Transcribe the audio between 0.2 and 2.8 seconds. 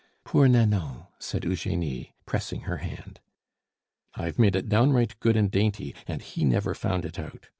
"Poor Nanon!" said Eugenie, pressing her